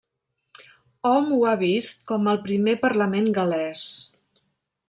[1.09, 3.89] Hom ho ha vist com el primer Parlament gal·lès.